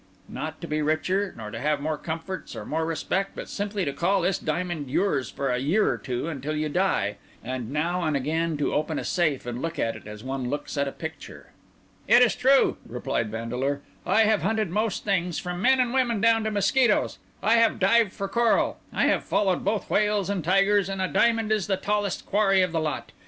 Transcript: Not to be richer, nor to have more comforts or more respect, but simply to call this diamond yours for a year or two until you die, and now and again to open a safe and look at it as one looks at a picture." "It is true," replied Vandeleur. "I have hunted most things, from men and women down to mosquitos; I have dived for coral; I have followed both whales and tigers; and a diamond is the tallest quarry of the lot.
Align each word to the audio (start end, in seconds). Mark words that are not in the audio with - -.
Not 0.27 0.59
to 0.61 0.67
be 0.67 0.81
richer, 0.81 1.31
nor 1.37 1.51
to 1.51 1.59
have 1.59 1.79
more 1.79 1.95
comforts 1.95 2.55
or 2.55 2.65
more 2.65 2.87
respect, 2.87 3.35
but 3.35 3.47
simply 3.47 3.85
to 3.85 3.93
call 3.93 4.21
this 4.21 4.39
diamond 4.39 4.89
yours 4.89 5.29
for 5.29 5.51
a 5.51 5.59
year 5.59 5.91
or 5.91 5.99
two 5.99 6.27
until 6.27 6.55
you 6.55 6.69
die, 6.69 7.17
and 7.43 7.69
now 7.69 8.01
and 8.01 8.17
again 8.17 8.57
to 8.57 8.73
open 8.73 8.97
a 8.97 9.03
safe 9.03 9.45
and 9.45 9.61
look 9.61 9.77
at 9.77 9.95
it 9.95 10.07
as 10.07 10.23
one 10.23 10.49
looks 10.49 10.75
at 10.75 10.87
a 10.87 10.91
picture." 10.91 11.51
"It 12.07 12.23
is 12.23 12.35
true," 12.35 12.77
replied 12.87 13.29
Vandeleur. 13.29 13.81
"I 14.03 14.23
have 14.23 14.41
hunted 14.41 14.71
most 14.71 15.05
things, 15.05 15.37
from 15.37 15.61
men 15.61 15.79
and 15.79 15.93
women 15.93 16.19
down 16.19 16.43
to 16.45 16.49
mosquitos; 16.49 17.19
I 17.43 17.57
have 17.57 17.77
dived 17.77 18.11
for 18.11 18.27
coral; 18.27 18.79
I 18.91 19.05
have 19.05 19.23
followed 19.23 19.63
both 19.63 19.87
whales 19.87 20.31
and 20.31 20.43
tigers; 20.43 20.89
and 20.89 20.99
a 20.99 21.07
diamond 21.07 21.51
is 21.51 21.67
the 21.67 21.77
tallest 21.77 22.25
quarry 22.25 22.63
of 22.63 22.71
the 22.71 22.81
lot. 22.81 23.11